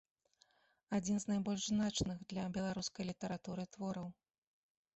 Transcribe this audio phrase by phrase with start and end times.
[0.97, 4.13] Адзін з найбольш значных для беларускай літаратуры твораў.